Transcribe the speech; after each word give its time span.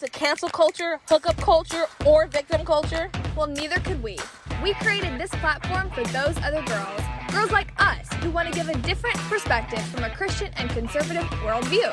into 0.00 0.10
cancel 0.12 0.48
culture, 0.48 1.00
hookup 1.08 1.36
culture, 1.38 1.86
or 2.06 2.26
victim 2.26 2.64
culture? 2.64 3.10
Well, 3.36 3.48
neither 3.48 3.80
could 3.80 4.00
we. 4.02 4.16
We 4.62 4.74
created 4.74 5.18
this 5.18 5.30
platform 5.30 5.90
for 5.90 6.04
those 6.04 6.36
other 6.38 6.62
girls. 6.62 7.00
Girls 7.32 7.50
like 7.50 7.72
us 7.78 8.08
who 8.22 8.30
want 8.30 8.48
to 8.48 8.54
give 8.54 8.68
a 8.68 8.78
different 8.78 9.16
perspective 9.16 9.82
from 9.86 10.04
a 10.04 10.10
Christian 10.10 10.52
and 10.56 10.70
conservative 10.70 11.24
worldview. 11.42 11.92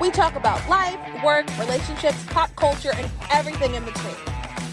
We 0.00 0.10
talk 0.10 0.34
about 0.36 0.66
life, 0.68 0.98
work, 1.22 1.46
relationships, 1.58 2.24
pop 2.28 2.54
culture, 2.56 2.92
and 2.94 3.10
everything 3.30 3.74
in 3.74 3.84
between. 3.84 4.16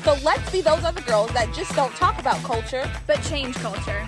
So 0.03 0.17
let's 0.23 0.49
be 0.49 0.61
those 0.61 0.83
other 0.83 1.01
girls 1.01 1.31
that 1.31 1.53
just 1.53 1.75
don't 1.75 1.93
talk 1.95 2.19
about 2.19 2.41
culture, 2.43 2.89
but 3.07 3.21
change 3.23 3.55
culture. 3.55 4.07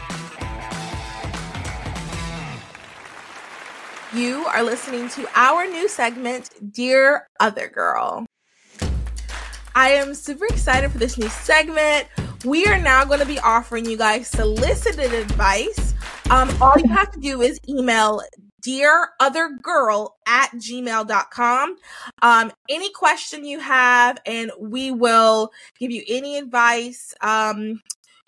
You 4.14 4.46
are 4.46 4.64
listening 4.64 5.10
to 5.10 5.28
our 5.36 5.68
new 5.68 5.90
segment, 5.90 6.52
Dear 6.74 7.28
Other 7.40 7.68
Girl. 7.68 8.26
I 9.76 9.90
am 9.90 10.14
super 10.14 10.46
excited 10.46 10.90
for 10.90 10.98
this 11.00 11.18
new 11.18 11.28
segment. 11.28 12.08
We 12.46 12.66
are 12.66 12.80
now 12.80 13.04
going 13.04 13.20
to 13.20 13.26
be 13.26 13.40
offering 13.40 13.86
you 13.86 13.98
guys 13.98 14.26
solicited 14.30 15.14
advice. 15.14 15.94
Um, 16.30 16.50
all 16.62 16.74
you 16.78 16.88
have 16.88 17.12
to 17.12 17.20
do 17.20 17.42
is 17.42 17.60
email 17.68 18.22
dear 18.62 19.10
other 19.20 19.50
girl 19.62 20.16
at 20.28 20.50
gmail.com 20.56 21.76
um 22.24 22.52
any 22.68 22.92
question 22.94 23.46
you 23.46 23.60
have 23.60 24.18
and 24.26 24.52
we 24.60 24.90
will 24.90 25.52
give 25.78 25.92
you 25.92 26.04
any 26.08 26.40
advice 26.40 27.14
um 27.22 27.80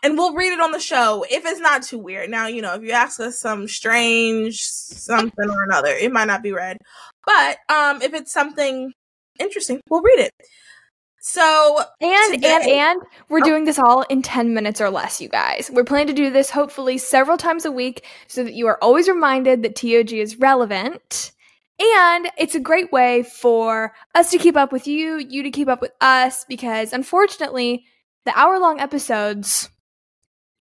and 0.03 0.15
we'll 0.15 0.35
read 0.35 0.53
it 0.53 0.59
on 0.59 0.71
the 0.71 0.79
show 0.79 1.25
if 1.31 1.43
it's 1.43 1.59
not 1.59 1.81
too 1.81 1.97
weird. 1.97 2.29
Now, 2.29 2.45
you 2.45 2.61
know, 2.61 2.75
if 2.75 2.83
you 2.83 2.91
ask 2.91 3.19
us 3.19 3.39
some 3.39 3.67
strange 3.67 4.61
something 4.61 5.49
or 5.49 5.63
another, 5.63 5.89
it 5.89 6.11
might 6.11 6.27
not 6.27 6.43
be 6.43 6.51
read. 6.51 6.77
But 7.25 7.57
um 7.67 8.03
if 8.03 8.13
it's 8.13 8.31
something 8.31 8.93
interesting, 9.39 9.81
we'll 9.89 10.03
read 10.03 10.19
it. 10.19 10.31
So 11.19 11.81
and 11.99 12.33
today, 12.33 12.53
and 12.53 12.67
and 12.67 13.01
we're 13.29 13.41
oh. 13.41 13.45
doing 13.45 13.65
this 13.65 13.79
all 13.79 14.03
in 14.03 14.21
10 14.21 14.53
minutes 14.53 14.79
or 14.79 14.89
less, 14.89 15.19
you 15.19 15.29
guys. 15.29 15.69
We're 15.73 15.83
planning 15.83 16.07
to 16.07 16.13
do 16.13 16.29
this 16.29 16.49
hopefully 16.49 16.97
several 16.97 17.37
times 17.37 17.65
a 17.65 17.71
week 17.71 18.05
so 18.27 18.43
that 18.43 18.53
you 18.53 18.67
are 18.67 18.81
always 18.81 19.07
reminded 19.07 19.63
that 19.63 19.75
TOG 19.75 20.13
is 20.13 20.37
relevant. 20.37 21.31
And 21.79 22.29
it's 22.37 22.55
a 22.55 22.59
great 22.59 22.91
way 22.91 23.23
for 23.23 23.93
us 24.15 24.31
to 24.31 24.37
keep 24.37 24.55
up 24.55 24.71
with 24.71 24.87
you, 24.87 25.17
you 25.17 25.43
to 25.43 25.51
keep 25.51 25.67
up 25.67 25.81
with 25.81 25.91
us, 26.01 26.43
because 26.45 26.91
unfortunately, 26.91 27.85
the 28.25 28.37
hour 28.37 28.59
long 28.59 28.79
episodes 28.79 29.69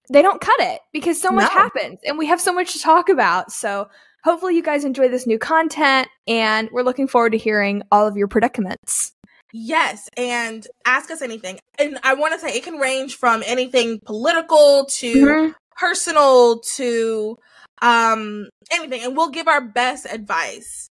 they 0.09 0.21
don't 0.21 0.41
cut 0.41 0.59
it 0.59 0.81
because 0.93 1.19
so 1.19 1.31
much 1.31 1.51
no. 1.51 1.59
happens 1.59 1.99
and 2.05 2.17
we 2.17 2.27
have 2.27 2.39
so 2.39 2.53
much 2.53 2.73
to 2.73 2.79
talk 2.79 3.09
about. 3.09 3.51
So 3.51 3.89
hopefully 4.23 4.55
you 4.55 4.63
guys 4.63 4.85
enjoy 4.85 5.09
this 5.09 5.25
new 5.25 5.39
content 5.39 6.07
and 6.27 6.69
we're 6.71 6.83
looking 6.83 7.07
forward 7.07 7.31
to 7.31 7.37
hearing 7.37 7.83
all 7.91 8.07
of 8.07 8.17
your 8.17 8.27
predicaments. 8.27 9.13
Yes, 9.57 10.09
and 10.17 10.67
ask 10.85 11.09
us 11.09 11.21
anything. 11.21 11.59
And 11.79 11.97
I 12.03 12.13
want 12.13 12.33
to 12.33 12.39
say 12.39 12.53
it 12.53 12.65
can 12.65 12.75
range 12.75 13.15
from 13.15 13.41
anything 13.45 14.01
political 14.05 14.85
to 14.85 15.13
mm-hmm. 15.13 15.51
personal 15.77 16.59
to 16.75 17.37
um 17.81 18.49
anything 18.71 19.01
and 19.01 19.15
we'll 19.15 19.29
give 19.29 19.47
our 19.47 19.61
best 19.61 20.07
advice 20.09 20.89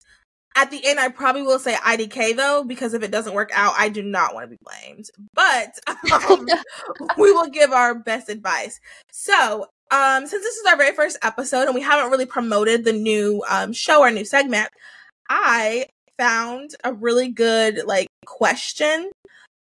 at 0.56 0.70
the 0.70 0.84
end, 0.84 1.00
I 1.00 1.08
probably 1.08 1.42
will 1.42 1.58
say 1.58 1.75
IDK 1.75 2.36
though, 2.36 2.64
because 2.64 2.92
if 2.92 3.03
it 3.03 3.11
doesn't 3.11 3.34
work 3.34 3.50
out, 3.55 3.75
I 3.78 3.88
do 3.88 4.03
not 4.03 4.34
want 4.34 4.44
to 4.44 4.48
be 4.50 4.58
blamed. 4.62 5.06
But 5.33 5.78
um, 6.12 6.47
we 7.16 7.33
will 7.33 7.48
give 7.48 7.72
our 7.72 7.94
best 7.94 8.28
advice. 8.28 8.78
So, 9.11 9.66
um, 9.91 10.27
since 10.27 10.42
this 10.42 10.56
is 10.56 10.66
our 10.66 10.77
very 10.77 10.94
first 10.94 11.19
episode 11.22 11.64
and 11.64 11.75
we 11.75 11.81
haven't 11.81 12.11
really 12.11 12.27
promoted 12.27 12.84
the 12.84 12.92
new 12.92 13.42
um, 13.48 13.72
show, 13.72 14.03
our 14.03 14.11
new 14.11 14.25
segment, 14.25 14.69
I 15.31 15.86
found 16.19 16.75
a 16.84 16.92
really 16.92 17.28
good 17.28 17.83
like 17.86 18.08
question 18.26 19.10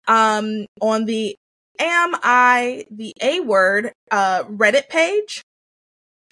um, 0.07 0.65
on 0.81 1.05
the 1.05 1.35
Am 1.79 2.15
I 2.23 2.85
the 2.89 3.13
A 3.21 3.39
word 3.41 3.91
uh, 4.11 4.43
Reddit 4.45 4.89
page. 4.89 5.43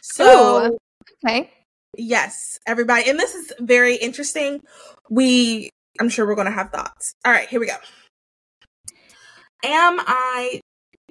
So, 0.02 0.74
Ooh, 0.74 0.78
okay. 1.24 1.52
Yes, 1.98 2.60
everybody. 2.68 3.10
And 3.10 3.20
this 3.20 3.36
is 3.36 3.54
very 3.60 3.96
interesting. 3.96 4.62
We, 5.10 5.70
I'm 6.00 6.10
sure 6.10 6.26
we're 6.26 6.36
going 6.36 6.46
to 6.46 6.52
have 6.52 6.72
thoughts. 6.72 7.14
All 7.26 7.32
right, 7.32 7.48
here 7.48 7.60
we 7.60 7.68
go. 7.68 7.76
Am 9.64 10.00
I 10.00 10.62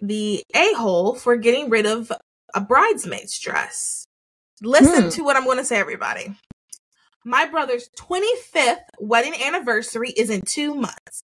the 0.01 0.43
a 0.55 0.75
hole 0.75 1.15
for 1.15 1.37
getting 1.37 1.71
rid 1.71 1.87
of 1.87 2.13
a 2.55 2.61
bridesmaid's 2.61 3.39
dress? 3.39 4.05
Listen 4.63 5.05
hmm. 5.05 5.09
to 5.11 5.23
what 5.23 5.37
I'm 5.37 5.45
going 5.45 5.59
to 5.59 5.65
say, 5.65 5.79
everybody. 5.79 6.35
My 7.27 7.47
brother's 7.47 7.89
25th 7.99 8.83
wedding 9.01 9.33
anniversary 9.41 10.11
is 10.11 10.29
in 10.29 10.43
two 10.43 10.75
months. 10.75 11.23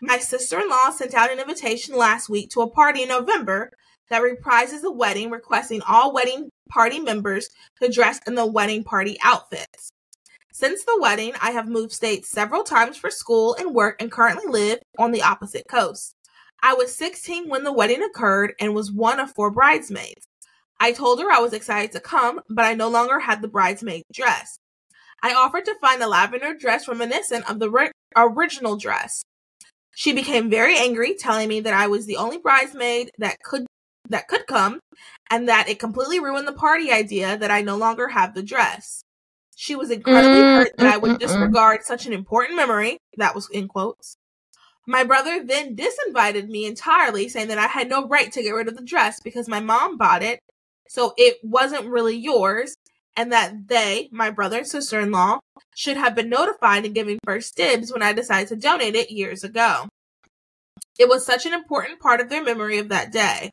My 0.00 0.16
sister 0.16 0.58
in 0.58 0.70
law 0.70 0.88
sent 0.90 1.12
out 1.12 1.30
an 1.30 1.40
invitation 1.40 1.94
last 1.94 2.30
week 2.30 2.48
to 2.50 2.62
a 2.62 2.70
party 2.70 3.02
in 3.02 3.10
November 3.10 3.70
that 4.08 4.22
reprises 4.22 4.80
the 4.80 4.90
wedding, 4.90 5.28
requesting 5.28 5.82
all 5.82 6.14
wedding 6.14 6.48
party 6.70 7.00
members 7.00 7.50
to 7.82 7.90
dress 7.90 8.18
in 8.26 8.34
the 8.34 8.46
wedding 8.46 8.82
party 8.82 9.18
outfits. 9.22 9.90
Since 10.54 10.86
the 10.86 10.98
wedding, 10.98 11.34
I 11.42 11.50
have 11.50 11.68
moved 11.68 11.92
states 11.92 12.30
several 12.30 12.62
times 12.62 12.96
for 12.96 13.10
school 13.10 13.54
and 13.54 13.74
work 13.74 14.00
and 14.00 14.10
currently 14.10 14.46
live 14.46 14.78
on 14.98 15.12
the 15.12 15.22
opposite 15.22 15.68
coast. 15.68 16.14
I 16.62 16.72
was 16.72 16.96
16 16.96 17.50
when 17.50 17.64
the 17.64 17.74
wedding 17.74 18.02
occurred 18.02 18.54
and 18.58 18.74
was 18.74 18.90
one 18.90 19.20
of 19.20 19.34
four 19.34 19.50
bridesmaids. 19.50 20.26
I 20.80 20.92
told 20.92 21.20
her 21.20 21.30
I 21.30 21.40
was 21.40 21.52
excited 21.52 21.92
to 21.92 22.00
come, 22.00 22.40
but 22.48 22.64
I 22.64 22.72
no 22.72 22.88
longer 22.88 23.20
had 23.20 23.42
the 23.42 23.48
bridesmaid 23.48 24.04
dress. 24.10 24.58
I 25.22 25.34
offered 25.34 25.64
to 25.66 25.74
find 25.80 26.02
a 26.02 26.08
lavender 26.08 26.54
dress 26.54 26.88
reminiscent 26.88 27.48
of 27.48 27.58
the 27.58 27.70
ri- 27.70 27.92
original 28.16 28.76
dress. 28.76 29.22
She 29.94 30.12
became 30.12 30.50
very 30.50 30.76
angry, 30.76 31.14
telling 31.14 31.48
me 31.48 31.60
that 31.60 31.74
I 31.74 31.86
was 31.86 32.06
the 32.06 32.16
only 32.16 32.38
bridesmaid 32.38 33.10
that 33.18 33.38
could 33.42 33.66
that 34.08 34.26
could 34.26 34.46
come, 34.46 34.80
and 35.30 35.48
that 35.48 35.68
it 35.68 35.78
completely 35.78 36.18
ruined 36.18 36.48
the 36.48 36.52
party 36.52 36.90
idea 36.90 37.36
that 37.38 37.50
I 37.50 37.62
no 37.62 37.76
longer 37.76 38.08
have 38.08 38.34
the 38.34 38.42
dress. 38.42 39.02
She 39.54 39.76
was 39.76 39.90
incredibly 39.90 40.42
mm, 40.42 40.56
hurt 40.56 40.76
that 40.76 40.92
I 40.92 40.96
would 40.96 41.12
mm, 41.12 41.14
mm, 41.14 41.16
mm. 41.18 41.20
disregard 41.20 41.82
such 41.84 42.06
an 42.06 42.12
important 42.12 42.56
memory. 42.56 42.98
That 43.16 43.34
was 43.34 43.48
in 43.50 43.68
quotes. 43.68 44.16
My 44.86 45.04
brother 45.04 45.44
then 45.44 45.76
disinvited 45.76 46.48
me 46.48 46.66
entirely, 46.66 47.28
saying 47.28 47.48
that 47.48 47.58
I 47.58 47.68
had 47.68 47.88
no 47.88 48.08
right 48.08 48.32
to 48.32 48.42
get 48.42 48.50
rid 48.50 48.66
of 48.66 48.76
the 48.76 48.82
dress 48.82 49.20
because 49.20 49.48
my 49.48 49.60
mom 49.60 49.96
bought 49.96 50.22
it, 50.22 50.40
so 50.88 51.14
it 51.16 51.36
wasn't 51.44 51.86
really 51.86 52.16
yours, 52.16 52.74
and 53.16 53.32
that 53.32 53.68
they, 53.68 54.08
my 54.10 54.30
brother 54.30 54.58
and 54.58 54.66
sister 54.66 55.00
in 55.00 55.10
law, 55.10 55.38
should 55.74 55.96
have 55.96 56.14
been 56.14 56.28
notified 56.28 56.84
and 56.84 56.94
given 56.94 57.18
first 57.24 57.56
dibs 57.56 57.92
when 57.92 58.02
I 58.02 58.12
decided 58.12 58.48
to 58.48 58.56
donate 58.56 58.94
it 58.94 59.10
years 59.10 59.44
ago. 59.44 59.88
It 60.98 61.08
was 61.08 61.24
such 61.24 61.46
an 61.46 61.52
important 61.52 62.00
part 62.00 62.20
of 62.20 62.28
their 62.28 62.42
memory 62.42 62.78
of 62.78 62.88
that 62.88 63.12
day. 63.12 63.50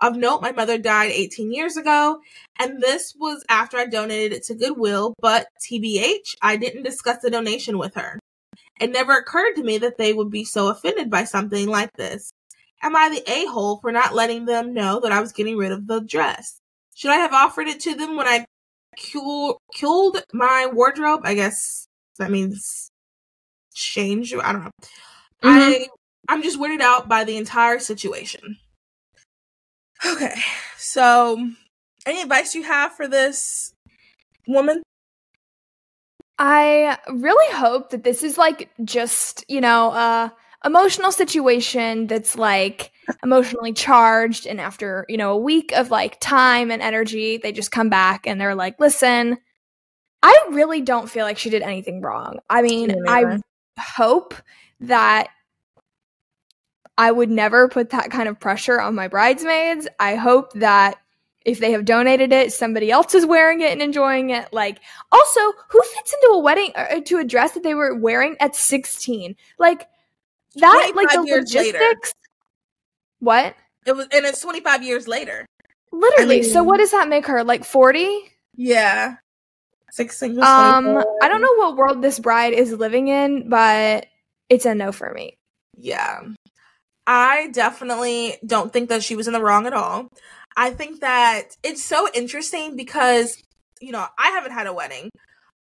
Of 0.00 0.16
note, 0.16 0.42
my 0.42 0.52
mother 0.52 0.78
died 0.78 1.10
18 1.10 1.52
years 1.52 1.76
ago, 1.76 2.20
and 2.58 2.80
this 2.80 3.14
was 3.18 3.44
after 3.48 3.76
I 3.76 3.86
donated 3.86 4.32
it 4.32 4.44
to 4.44 4.54
Goodwill, 4.54 5.14
but 5.20 5.48
TBH, 5.68 6.36
I 6.40 6.56
didn't 6.56 6.84
discuss 6.84 7.18
the 7.20 7.30
donation 7.30 7.78
with 7.78 7.94
her. 7.94 8.18
It 8.80 8.92
never 8.92 9.16
occurred 9.16 9.54
to 9.56 9.64
me 9.64 9.78
that 9.78 9.98
they 9.98 10.12
would 10.12 10.30
be 10.30 10.44
so 10.44 10.68
offended 10.68 11.10
by 11.10 11.24
something 11.24 11.66
like 11.66 11.92
this. 11.94 12.30
Am 12.80 12.94
I 12.94 13.08
the 13.08 13.28
a 13.28 13.46
hole 13.46 13.78
for 13.80 13.90
not 13.90 14.14
letting 14.14 14.44
them 14.44 14.72
know 14.72 15.00
that 15.00 15.10
I 15.10 15.20
was 15.20 15.32
getting 15.32 15.56
rid 15.56 15.72
of 15.72 15.88
the 15.88 16.00
dress? 16.00 16.60
Should 16.94 17.10
I 17.10 17.16
have 17.16 17.32
offered 17.32 17.66
it 17.66 17.80
to 17.80 17.94
them 17.96 18.16
when 18.16 18.28
I 18.28 18.44
killed 19.74 20.22
my 20.32 20.68
wardrobe? 20.72 21.20
I 21.24 21.34
guess 21.34 21.86
that 22.18 22.30
means 22.30 22.90
change. 23.74 24.34
I 24.34 24.52
don't 24.52 24.64
know. 24.64 24.70
Mm-hmm. 25.42 25.48
I 25.48 25.86
I'm 26.28 26.42
just 26.42 26.60
weirded 26.60 26.80
out 26.80 27.08
by 27.08 27.24
the 27.24 27.36
entire 27.36 27.78
situation. 27.78 28.58
Okay. 30.04 30.34
So, 30.76 31.50
any 32.06 32.22
advice 32.22 32.54
you 32.54 32.62
have 32.64 32.92
for 32.92 33.08
this 33.08 33.72
woman? 34.46 34.82
I 36.38 36.98
really 37.10 37.52
hope 37.54 37.90
that 37.90 38.04
this 38.04 38.22
is 38.22 38.38
like 38.38 38.70
just, 38.84 39.44
you 39.48 39.60
know, 39.60 39.90
a 39.92 40.32
emotional 40.64 41.12
situation 41.12 42.06
that's 42.06 42.36
like 42.36 42.92
emotionally 43.22 43.72
charged 43.72 44.46
and 44.46 44.60
after, 44.60 45.06
you 45.08 45.16
know, 45.16 45.32
a 45.32 45.36
week 45.36 45.72
of 45.72 45.90
like 45.90 46.18
time 46.20 46.70
and 46.70 46.82
energy, 46.82 47.36
they 47.38 47.52
just 47.52 47.70
come 47.70 47.88
back 47.88 48.26
and 48.26 48.40
they're 48.40 48.54
like, 48.54 48.78
"Listen, 48.80 49.38
I 50.22 50.38
really 50.50 50.80
don't 50.80 51.10
feel 51.10 51.24
like 51.24 51.38
she 51.38 51.50
did 51.50 51.62
anything 51.62 52.00
wrong." 52.00 52.38
I 52.50 52.62
mean, 52.62 52.94
I 53.08 53.38
hope 53.78 54.34
that 54.80 55.28
I 56.98 57.12
would 57.12 57.30
never 57.30 57.68
put 57.68 57.90
that 57.90 58.10
kind 58.10 58.28
of 58.28 58.40
pressure 58.40 58.80
on 58.80 58.96
my 58.96 59.06
bridesmaids. 59.06 59.86
I 60.00 60.16
hope 60.16 60.52
that 60.54 60.98
if 61.44 61.60
they 61.60 61.70
have 61.70 61.84
donated 61.84 62.32
it, 62.32 62.52
somebody 62.52 62.90
else 62.90 63.14
is 63.14 63.24
wearing 63.24 63.60
it 63.60 63.70
and 63.70 63.80
enjoying 63.80 64.30
it. 64.30 64.52
Like, 64.52 64.80
also, 65.12 65.40
who 65.68 65.80
fits 65.80 66.12
into 66.12 66.34
a 66.34 66.38
wedding 66.40 66.72
uh, 66.74 67.00
to 67.06 67.18
a 67.18 67.24
dress 67.24 67.52
that 67.52 67.62
they 67.62 67.74
were 67.74 67.94
wearing 67.94 68.36
at 68.40 68.56
16? 68.56 69.36
Like, 69.58 69.86
that, 70.60 70.92
like, 70.94 71.10
the 71.10 71.22
logistics. 71.22 71.74
Later. 71.74 71.94
What? 73.20 73.56
It 73.86 73.96
was, 73.96 74.06
and 74.12 74.26
it's 74.26 74.40
25 74.40 74.82
years 74.82 75.08
later. 75.08 75.46
Literally. 75.92 76.38
I 76.38 76.40
mean, 76.42 76.50
so, 76.50 76.62
what 76.62 76.78
does 76.78 76.90
that 76.90 77.08
make 77.08 77.26
her? 77.26 77.42
Like, 77.44 77.64
40? 77.64 78.08
Yeah. 78.56 79.16
16 79.90 80.42
um, 80.42 81.02
I 81.22 81.28
don't 81.28 81.40
know 81.40 81.54
what 81.56 81.76
world 81.76 82.02
this 82.02 82.18
bride 82.18 82.52
is 82.52 82.72
living 82.72 83.08
in, 83.08 83.48
but 83.48 84.06
it's 84.48 84.66
a 84.66 84.74
no 84.74 84.92
for 84.92 85.12
me. 85.12 85.34
Yeah. 85.76 86.20
I 87.06 87.48
definitely 87.52 88.36
don't 88.44 88.72
think 88.72 88.90
that 88.90 89.02
she 89.02 89.16
was 89.16 89.26
in 89.26 89.32
the 89.32 89.40
wrong 89.40 89.66
at 89.66 89.72
all. 89.72 90.08
I 90.56 90.70
think 90.70 91.00
that 91.00 91.56
it's 91.62 91.82
so 91.82 92.08
interesting 92.12 92.76
because, 92.76 93.42
you 93.80 93.92
know, 93.92 94.06
I 94.18 94.28
haven't 94.28 94.52
had 94.52 94.66
a 94.66 94.74
wedding. 94.74 95.10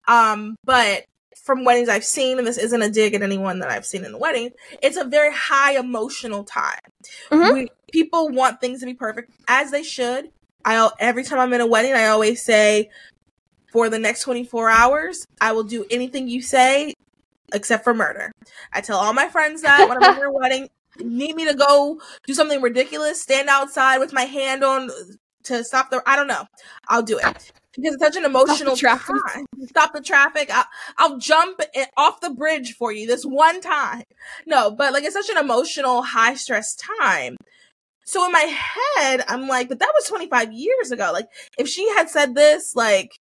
Um, 0.07 0.55
but 0.65 1.05
from 1.43 1.63
weddings 1.63 1.89
I've 1.89 2.05
seen, 2.05 2.37
and 2.37 2.47
this 2.47 2.57
isn't 2.57 2.81
a 2.81 2.89
dig 2.89 3.13
at 3.13 3.21
anyone 3.21 3.59
that 3.59 3.69
I've 3.69 3.85
seen 3.85 4.05
in 4.05 4.11
the 4.11 4.17
wedding, 4.17 4.51
it's 4.81 4.97
a 4.97 5.05
very 5.05 5.33
high 5.33 5.77
emotional 5.77 6.43
time. 6.43 6.79
Mhm. 7.31 7.53
We, 7.53 7.67
people 7.91 8.29
want 8.29 8.61
things 8.61 8.79
to 8.81 8.85
be 8.85 8.93
perfect, 8.93 9.31
as 9.47 9.71
they 9.71 9.83
should. 9.83 10.31
I 10.65 10.89
every 10.99 11.23
time 11.23 11.39
I'm 11.39 11.53
in 11.53 11.61
a 11.61 11.67
wedding, 11.67 11.93
I 11.93 12.07
always 12.07 12.43
say, 12.43 12.89
for 13.71 13.89
the 13.89 13.99
next 13.99 14.23
24 14.23 14.69
hours, 14.69 15.25
I 15.39 15.51
will 15.53 15.63
do 15.63 15.85
anything 15.89 16.27
you 16.27 16.41
say, 16.41 16.93
except 17.53 17.83
for 17.83 17.93
murder. 17.93 18.31
I 18.73 18.81
tell 18.81 18.97
all 18.97 19.13
my 19.13 19.29
friends 19.29 19.61
that 19.61 19.87
when 19.87 19.97
I'm 19.97 20.03
at 20.11 20.17
their 20.17 20.31
wedding, 20.31 20.69
need 20.99 21.35
me 21.35 21.45
to 21.45 21.53
go 21.53 22.01
do 22.25 22.33
something 22.33 22.61
ridiculous, 22.61 23.21
stand 23.21 23.49
outside 23.49 23.99
with 23.99 24.13
my 24.13 24.23
hand 24.23 24.63
on 24.63 24.89
to 25.43 25.63
stop 25.63 25.89
the. 25.89 26.01
I 26.05 26.15
don't 26.15 26.27
know. 26.27 26.45
I'll 26.89 27.03
do 27.03 27.19
it 27.19 27.51
because 27.77 27.93
it's 27.93 28.03
such 28.03 28.15
an 28.15 28.25
emotional 28.25 28.75
traffic. 28.75 29.15
time. 29.33 29.45
Stop 29.67 29.93
the 29.93 30.01
traffic. 30.01 30.49
I'll, 30.51 30.65
I'll 30.97 31.17
jump 31.19 31.61
off 31.95 32.21
the 32.21 32.31
bridge 32.31 32.73
for 32.75 32.91
you 32.91 33.07
this 33.07 33.23
one 33.23 33.61
time. 33.61 34.03
No, 34.45 34.71
but 34.71 34.93
like 34.93 35.03
it's 35.03 35.13
such 35.13 35.29
an 35.29 35.37
emotional, 35.37 36.01
high 36.01 36.33
stress 36.33 36.75
time. 36.75 37.37
So 38.05 38.25
in 38.25 38.31
my 38.31 38.39
head, 38.97 39.23
I'm 39.27 39.47
like, 39.47 39.69
but 39.69 39.79
that 39.79 39.91
was 39.93 40.07
25 40.07 40.53
years 40.53 40.91
ago. 40.91 41.11
Like 41.13 41.27
if 41.57 41.67
she 41.67 41.87
had 41.89 42.09
said 42.09 42.35
this, 42.35 42.75
like 42.75 43.11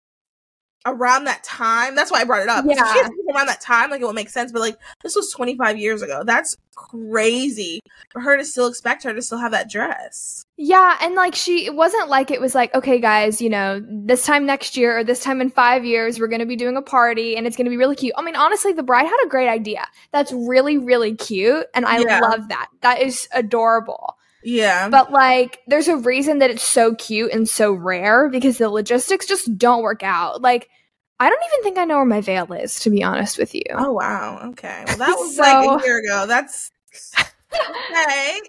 around 0.87 1.25
that 1.25 1.43
time, 1.45 1.95
that's 1.95 2.11
why 2.11 2.21
I 2.21 2.25
brought 2.25 2.41
it 2.43 2.49
up. 2.49 2.65
If 2.67 2.79
she 2.79 2.79
had 2.79 3.11
Yeah. 3.27 3.35
around 3.35 3.47
that 3.49 3.61
time, 3.61 3.91
like 3.91 4.01
it 4.01 4.05
would 4.07 4.15
make 4.15 4.31
sense. 4.31 4.53
But 4.53 4.61
like 4.61 4.77
this 5.03 5.15
was 5.15 5.31
25 5.33 5.79
years 5.79 6.01
ago. 6.01 6.23
That's 6.25 6.57
crazy 6.75 7.81
for 8.13 8.21
her 8.21 8.37
to 8.37 8.45
still 8.45 8.67
expect 8.67 9.03
her 9.05 9.13
to 9.13 9.21
still 9.23 9.39
have 9.39 9.53
that 9.53 9.69
dress. 9.69 10.45
Yeah, 10.57 10.97
and 11.03 11.15
like 11.15 11.35
she, 11.35 11.67
it 11.67 11.75
wasn't 11.75 12.09
like 12.09 12.31
it 12.31 12.41
was 12.41 12.55
like, 12.55 12.75
okay, 12.75 12.99
guys, 13.01 13.43
you 13.43 13.51
know, 13.51 13.83
this 13.91 14.25
time 14.25 14.47
next 14.47 14.77
year 14.77 14.99
or 14.99 15.05
this 15.05 15.21
time 15.21 15.41
in 15.41 15.51
five 15.51 15.85
years, 15.85 16.19
we're 16.19 16.29
gonna 16.29 16.47
be 16.47 16.57
doing 16.57 16.77
a 16.77 16.83
party 16.83 17.37
and 17.37 17.47
it's 17.47 17.57
gonna 17.57 17.71
be 17.71 17.77
really 17.77 17.97
cute. 17.97 18.15
I 18.17 18.23
mean, 18.23 18.37
honestly, 18.37 18.73
the 18.73 18.83
bride 18.83 19.05
had 19.07 19.19
a 19.25 19.29
great 19.29 19.49
idea. 19.49 19.87
That's 20.13 20.33
really, 20.33 20.79
really 20.79 21.15
cute, 21.15 21.67
and 21.75 21.85
I 21.85 21.99
Yeah. 21.99 22.21
love 22.21 22.49
that. 22.49 22.69
That 22.83 23.03
is 23.03 23.29
adorable. 23.33 24.17
Yeah. 24.47 24.89
But 24.91 25.11
like, 25.11 25.59
there's 25.67 25.89
a 25.89 25.97
reason 25.97 26.39
that 26.39 26.51
it's 26.51 26.63
so 26.63 26.95
cute 26.95 27.33
and 27.33 27.49
so 27.49 27.73
rare 27.73 28.29
because 28.29 28.59
the 28.59 28.71
logistics 28.71 29.27
just 29.27 29.59
don't 29.59 29.83
work 29.83 30.05
out. 30.05 30.41
Like, 30.41 30.71
I 31.19 31.29
don't 31.29 31.43
even 31.53 31.65
think 31.65 31.79
I 31.79 31.85
know 31.85 31.97
where 31.97 32.05
my 32.05 32.21
veil 32.21 32.53
is, 32.53 32.79
to 32.81 32.91
be 32.91 33.03
honest 33.03 33.39
with 33.39 33.57
you. 33.57 33.65
Oh 33.75 33.91
wow. 33.93 34.51
Okay. 34.51 34.85
Well, 34.87 34.99
that 34.99 35.17
was 35.19 35.37
like 35.37 35.83
a 35.83 35.85
year 35.87 35.99
ago. 35.99 36.27
That's 36.29 36.71
okay. 37.19 38.41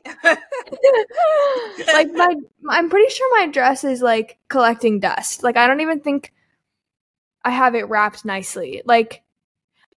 like 1.88 2.12
my 2.12 2.36
I'm 2.70 2.90
pretty 2.92 3.12
sure 3.12 3.40
my 3.40 3.48
dress 3.48 3.84
is 3.84 4.02
like 4.02 4.38
collecting 4.50 5.00
dust. 5.00 5.42
Like 5.42 5.58
I 5.58 5.66
don't 5.66 5.82
even 5.82 6.02
think 6.02 6.32
I 7.44 7.50
have 7.50 7.74
it 7.74 7.90
wrapped 7.90 8.24
nicely. 8.24 8.84
Like 8.86 9.24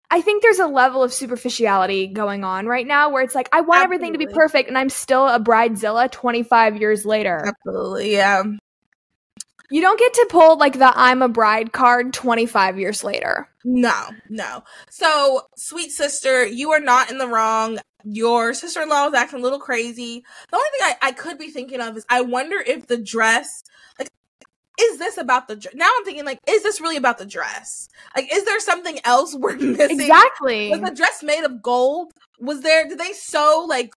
I 0.10 0.22
think 0.22 0.42
there's 0.42 0.60
a 0.60 0.68
level 0.68 1.04
of 1.04 1.12
superficiality 1.12 2.08
going 2.08 2.44
on 2.44 2.66
right 2.66 2.88
now 2.88 3.10
where 3.10 3.24
it's 3.24 3.36
like 3.36 3.50
I 3.52 3.62
want 3.62 3.84
everything 3.84 4.14
to 4.14 4.20
be 4.20 4.28
perfect 4.28 4.70
and 4.70 4.78
I'm 4.78 4.90
still 4.90 5.28
a 5.28 5.40
bridezilla 5.40 6.10
25 6.10 6.78
years 6.78 7.06
later. 7.06 7.44
Absolutely. 7.46 8.14
Yeah. 8.14 8.44
You 9.70 9.82
don't 9.82 10.00
get 10.00 10.14
to 10.14 10.28
pull 10.30 10.58
like 10.58 10.80
the 10.80 10.92
I'm 10.96 11.22
a 11.22 11.28
bride 11.28 11.74
card 11.74 12.14
25 12.14 12.80
years 12.80 13.04
later. 13.04 13.50
No, 13.66 14.10
no. 14.30 14.64
So, 14.90 15.42
sweet 15.58 15.92
sister, 15.92 16.46
you 16.46 16.72
are 16.72 16.80
not 16.80 17.12
in 17.12 17.18
the 17.18 17.28
wrong. 17.28 17.80
Your 18.06 18.54
sister 18.54 18.82
in 18.82 18.88
law 18.88 19.08
is 19.08 19.14
acting 19.14 19.40
a 19.40 19.42
little 19.42 19.60
crazy. 19.60 20.24
The 20.50 20.56
only 20.56 20.70
thing 20.72 20.96
I, 21.02 21.08
I 21.10 21.12
could 21.12 21.38
be 21.38 21.50
thinking 21.50 21.82
of 21.82 21.98
is 21.98 22.06
I 22.10 22.22
wonder 22.22 22.58
if 22.66 22.88
the 22.88 22.96
dress, 22.98 23.64
like, 24.00 24.10
is 24.80 25.00
this 25.00 25.18
about 25.18 25.48
the 25.48 25.56
dress? 25.56 25.76
Now 25.76 25.90
I'm 25.98 26.06
thinking, 26.06 26.26
like, 26.26 26.40
is 26.48 26.64
this 26.64 26.80
really 26.80 26.98
about 26.98 27.18
the 27.18 27.26
dress? 27.26 27.90
Like, 28.16 28.34
is 28.34 28.46
there 28.46 28.60
something 28.60 29.00
else 29.04 29.36
we're 29.36 29.56
missing? 29.58 30.00
Exactly. 30.02 30.70
Was 30.70 30.82
the 30.82 30.96
dress 30.96 31.24
made 31.24 31.44
of 31.44 31.62
gold? 31.62 32.14
Was 32.40 32.62
there, 32.62 32.88
did 32.88 33.00
they 33.00 33.14
sew, 33.14 33.66
like, 33.68 33.92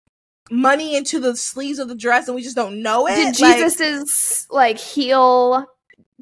money 0.50 0.96
into 0.96 1.20
the 1.20 1.36
sleeves 1.36 1.78
of 1.78 1.88
the 1.88 1.94
dress 1.94 2.26
and 2.26 2.34
we 2.34 2.42
just 2.42 2.56
don't 2.56 2.82
know 2.82 3.06
it? 3.06 3.14
Did 3.14 3.34
Jesus's 3.34 4.46
like 4.50 4.78
heel 4.78 5.66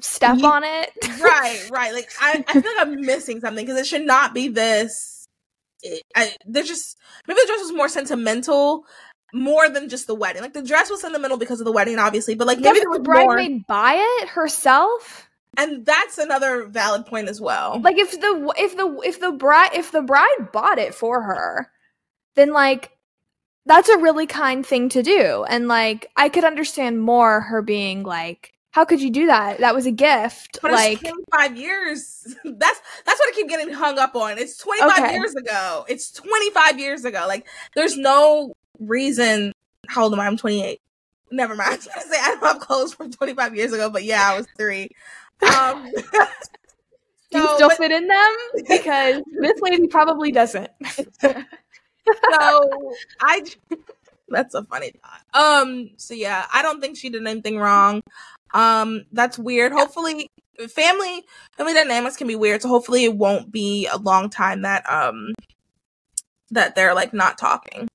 step 0.01 0.37
Ye- 0.37 0.45
on 0.45 0.63
it? 0.63 0.91
right, 1.21 1.67
right. 1.71 1.93
Like 1.93 2.09
I, 2.21 2.43
I 2.47 2.53
feel 2.53 2.71
like 2.77 2.87
I'm 2.87 3.01
missing 3.01 3.39
something 3.41 3.65
because 3.65 3.79
it 3.79 3.87
should 3.87 4.05
not 4.05 4.33
be 4.33 4.47
this. 4.47 5.27
It, 5.81 6.03
I, 6.15 6.35
they're 6.45 6.63
just 6.63 6.97
maybe 7.27 7.39
the 7.41 7.47
dress 7.47 7.61
was 7.61 7.73
more 7.73 7.89
sentimental, 7.89 8.85
more 9.33 9.69
than 9.69 9.89
just 9.89 10.07
the 10.07 10.15
wedding. 10.15 10.41
Like 10.41 10.53
the 10.53 10.61
dress 10.63 10.89
was 10.89 11.01
sentimental 11.01 11.37
because 11.37 11.59
of 11.61 11.65
the 11.65 11.71
wedding, 11.71 11.99
obviously, 11.99 12.35
but 12.35 12.47
like 12.47 12.59
Yeah, 12.59 12.71
maybe 12.73 12.85
but 12.85 13.03
the 13.03 13.09
was 13.09 13.25
more. 13.25 13.37
buy 13.67 13.95
it 14.21 14.29
herself? 14.29 15.29
And 15.57 15.85
that's 15.85 16.17
another 16.17 16.65
valid 16.65 17.05
point 17.05 17.27
as 17.27 17.41
well. 17.41 17.81
like 17.81 17.97
if 17.97 18.11
the 18.11 18.53
if 18.57 18.77
the 18.77 19.01
if 19.03 19.19
the 19.19 19.31
bride 19.31 19.71
if 19.73 19.91
the 19.91 20.01
bride 20.01 20.51
bought 20.53 20.77
it 20.79 20.93
for 20.95 21.21
her 21.23 21.69
then 22.35 22.53
like 22.53 22.91
that's 23.65 23.89
a 23.89 23.97
really 23.97 24.25
kind 24.25 24.65
thing 24.65 24.87
to 24.89 25.03
do 25.03 25.43
and 25.49 25.67
like 25.67 26.09
i 26.15 26.29
could 26.29 26.45
understand 26.45 27.01
more 27.01 27.41
her 27.41 27.61
being 27.61 28.03
like 28.03 28.53
how 28.71 28.85
could 28.85 29.01
you 29.01 29.09
do 29.09 29.25
that 29.25 29.59
that 29.59 29.75
was 29.75 29.85
a 29.85 29.91
gift 29.91 30.59
but 30.61 30.71
like 30.71 30.99
25 31.01 31.57
years. 31.57 32.35
That's 32.45 32.81
that's 33.05 33.19
what 33.19 33.29
I 33.29 33.31
keep 33.35 33.49
getting 33.49 33.73
hung 33.73 33.97
up 33.97 34.15
on. 34.15 34.37
It's 34.37 34.57
25 34.57 34.91
Okay. 34.91 35.13
years 35.13 35.33
ago. 35.35 35.85
It's 35.89 36.11
25 36.11 36.79
years 36.79 37.03
ago. 37.05 37.25
Like 37.27 37.47
there's 37.75 37.97
no 37.97 38.53
reason. 38.79 39.53
How 39.87 40.03
old 40.03 40.13
am 40.13 40.19
I? 40.19 40.27
I'm 40.27 40.37
28. 40.37 40.79
Never 41.31 41.55
mind. 41.55 41.69
I 41.71 41.75
was 41.75 41.87
gonna 41.87 42.01
say 42.07 42.19
I 42.19 42.35
don't 42.35 42.43
have 42.43 42.59
clothes 42.59 42.93
from 42.93 43.11
25 43.11 43.55
years 43.55 43.73
ago, 43.73 43.89
but 43.89 44.03
yeah, 44.03 44.31
I 44.31 44.37
was 44.37 44.47
three. 44.57 44.89
Um, 45.41 45.91
do 47.31 47.39
you 47.39 47.47
still 47.55 47.69
but- 47.69 47.77
fit 47.77 47.91
in 47.91 48.07
them 48.07 48.35
because 48.67 49.21
this 49.41 49.61
lady 49.61 49.87
probably 49.87 50.31
doesn't 50.31 50.69
so 52.31 52.91
I 53.21 53.43
that's 54.29 54.53
a 54.53 54.63
funny 54.63 54.91
thought. 55.01 55.61
Um 55.61 55.91
so 55.97 56.13
yeah, 56.13 56.45
I 56.53 56.61
don't 56.61 56.81
think 56.81 56.97
she 56.97 57.09
did 57.09 57.25
anything 57.25 57.57
wrong. 57.57 58.01
Um 58.53 59.05
that's 59.11 59.37
weird. 59.37 59.71
Hopefully 59.71 60.29
family 60.69 61.23
family 61.57 61.73
dynamics 61.73 62.15
can 62.15 62.27
be 62.27 62.35
weird, 62.35 62.61
so 62.61 62.69
hopefully 62.69 63.05
it 63.05 63.15
won't 63.15 63.51
be 63.51 63.87
a 63.87 63.97
long 63.97 64.29
time 64.29 64.63
that 64.63 64.89
um 64.89 65.33
that 66.51 66.75
they're 66.75 66.95
like 66.95 67.13
not 67.13 67.37
talking. 67.37 67.87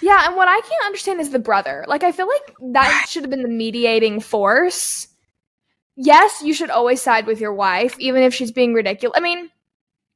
Yeah 0.00 0.26
and 0.26 0.36
what 0.36 0.48
i 0.48 0.60
can't 0.60 0.84
understand 0.86 1.20
is 1.20 1.30
the 1.30 1.38
brother 1.38 1.84
like 1.88 2.02
i 2.02 2.12
feel 2.12 2.28
like 2.28 2.54
that 2.72 3.06
should 3.08 3.22
have 3.22 3.30
been 3.30 3.42
the 3.42 3.48
mediating 3.48 4.20
force 4.20 5.08
yes 5.96 6.42
you 6.42 6.54
should 6.54 6.70
always 6.70 7.00
side 7.00 7.26
with 7.26 7.40
your 7.40 7.54
wife 7.54 7.98
even 7.98 8.22
if 8.22 8.34
she's 8.34 8.52
being 8.52 8.74
ridiculous 8.74 9.16
i 9.16 9.20
mean 9.20 9.50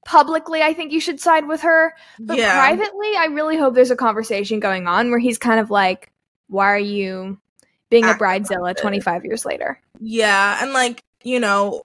publicly 0.07 0.63
i 0.63 0.73
think 0.73 0.93
you 0.93 1.01
should 1.01 1.21
side 1.21 1.49
with 1.49 1.63
her 1.63 1.93
But 2.19 2.39
yeah. 2.39 2.53
privately, 2.59 3.13
I 3.17 3.27
really 3.27 3.59
hope 3.59 3.75
there's 3.75 3.91
a 3.91 3.97
conversation 3.97 4.61
going 4.61 4.87
on 4.87 5.11
where 5.11 5.19
he's 5.19 5.37
kind 5.37 5.59
of 5.61 5.71
like, 5.71 6.13
"Why 6.49 6.67
are 6.67 6.79
you 6.79 7.39
being 7.91 8.05
a 8.05 8.15
bridezilla 8.15 8.77
25 8.77 9.25
years 9.25 9.45
later?" 9.45 9.81
Yeah, 10.01 10.59
and 10.63 10.73
like, 10.73 11.03
you 11.25 11.41
know, 11.41 11.83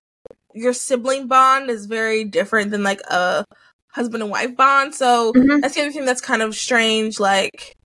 your 0.54 0.74
sibling 0.74 1.28
bond 1.28 1.70
is 1.70 1.88
very 1.88 2.24
different 2.24 2.72
than 2.72 2.84
like 2.84 3.02
a 3.10 3.44
husband 3.94 4.24
and 4.24 4.32
wife 4.32 4.56
bond. 4.56 4.96
So 4.96 5.34
Mhm. 5.34 5.62
that's 5.62 5.76
the 5.76 5.82
other 5.82 5.92
thing 5.92 6.06
that's 6.06 6.22
kind 6.22 6.42
of 6.42 6.56
strange. 6.56 7.20
Like, 7.20 7.76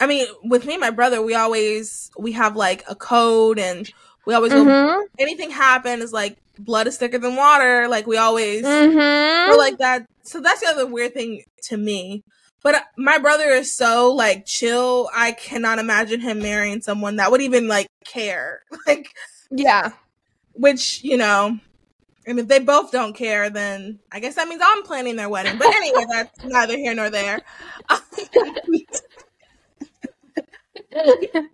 I 0.00 0.06
mean, 0.06 0.26
with 0.44 0.64
me 0.64 0.74
and 0.74 0.80
my 0.80 0.90
brother, 0.90 1.20
we 1.22 1.34
always 1.34 2.10
we 2.18 2.32
have 2.32 2.56
like 2.56 2.84
a 2.88 2.94
code, 2.94 3.58
and 3.58 3.90
we 4.26 4.34
always 4.34 4.52
go. 4.52 4.64
Mhm. 4.64 5.02
Anything 5.18 5.50
happen 5.50 6.00
is 6.02 6.12
like 6.12 6.38
blood 6.58 6.86
is 6.86 6.96
thicker 6.96 7.18
than 7.18 7.36
water. 7.36 7.88
Like 7.88 8.06
we 8.06 8.16
always 8.16 8.64
Mhm. 8.64 9.48
we're 9.48 9.56
like 9.58 9.78
that. 9.78 10.06
So 10.24 10.40
that's 10.40 10.60
the 10.60 10.68
other 10.68 10.86
weird 10.86 11.14
thing 11.14 11.42
to 11.64 11.76
me. 11.76 12.22
But 12.62 12.84
my 12.96 13.16
brother 13.18 13.44
is 13.50 13.74
so 13.74 14.12
like 14.12 14.44
chill. 14.46 15.08
I 15.14 15.32
cannot 15.32 15.78
imagine 15.78 16.20
him 16.20 16.40
marrying 16.40 16.82
someone 16.82 17.16
that 17.16 17.30
would 17.30 17.40
even 17.42 17.68
like 17.68 17.86
care. 18.04 18.60
Like 18.86 19.08
Yeah. 19.50 19.90
which 20.52 21.02
you 21.02 21.16
know 21.16 21.58
and 22.30 22.40
if 22.40 22.48
they 22.48 22.60
both 22.60 22.90
don't 22.92 23.14
care 23.14 23.50
then 23.50 23.98
i 24.12 24.20
guess 24.20 24.36
that 24.36 24.48
means 24.48 24.62
i'm 24.64 24.82
planning 24.84 25.16
their 25.16 25.28
wedding. 25.28 25.58
But 25.58 25.68
anyway 25.68 26.04
that's 26.10 26.44
neither 26.44 26.76
here 26.76 26.94
nor 26.94 27.10
there. 27.10 27.40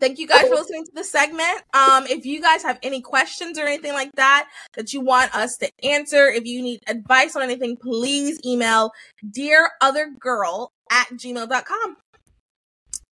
Thank 0.00 0.18
you 0.18 0.26
guys 0.26 0.48
for 0.48 0.56
listening 0.56 0.84
to 0.86 0.92
the 0.94 1.04
segment. 1.04 1.62
Um 1.72 2.06
if 2.08 2.26
you 2.26 2.40
guys 2.40 2.62
have 2.62 2.78
any 2.82 3.00
questions 3.00 3.58
or 3.58 3.66
anything 3.66 3.92
like 3.92 4.10
that 4.16 4.48
that 4.74 4.92
you 4.92 5.00
want 5.00 5.34
us 5.34 5.56
to 5.58 5.70
answer 5.82 6.28
if 6.28 6.44
you 6.44 6.62
need 6.62 6.80
advice 6.86 7.36
on 7.36 7.42
anything 7.42 7.76
please 7.76 8.40
email 8.44 8.92
dear 9.28 9.70
other 9.80 10.10
girl 10.18 10.72
at 10.90 11.08
gmail.com 11.10 11.96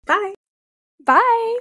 bye. 0.07 0.35
Bye. 1.05 1.59